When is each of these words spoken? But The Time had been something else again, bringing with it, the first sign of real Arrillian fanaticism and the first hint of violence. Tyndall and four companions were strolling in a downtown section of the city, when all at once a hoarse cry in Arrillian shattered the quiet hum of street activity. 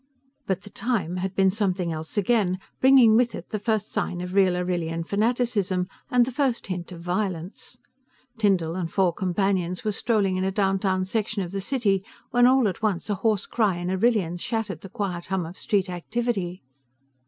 But 0.47 0.61
The 0.63 0.71
Time 0.71 1.17
had 1.17 1.35
been 1.35 1.51
something 1.51 1.91
else 1.93 2.17
again, 2.17 2.57
bringing 2.79 3.15
with 3.15 3.35
it, 3.35 3.49
the 3.49 3.59
first 3.59 3.91
sign 3.91 4.19
of 4.19 4.33
real 4.33 4.55
Arrillian 4.57 5.03
fanaticism 5.03 5.87
and 6.09 6.25
the 6.25 6.31
first 6.31 6.65
hint 6.65 6.91
of 6.91 7.01
violence. 7.01 7.77
Tyndall 8.39 8.73
and 8.73 8.91
four 8.91 9.13
companions 9.13 9.83
were 9.83 9.91
strolling 9.91 10.37
in 10.37 10.43
a 10.43 10.49
downtown 10.51 11.05
section 11.05 11.43
of 11.43 11.51
the 11.51 11.61
city, 11.61 12.03
when 12.31 12.47
all 12.47 12.67
at 12.67 12.81
once 12.81 13.11
a 13.11 13.15
hoarse 13.21 13.45
cry 13.45 13.77
in 13.77 13.91
Arrillian 13.91 14.37
shattered 14.37 14.81
the 14.81 14.89
quiet 14.89 15.27
hum 15.27 15.45
of 15.45 15.55
street 15.55 15.87
activity. 15.87 16.63